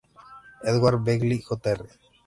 Edward 0.71 1.03
Begley 1.05 1.41
Jr. 1.47 1.79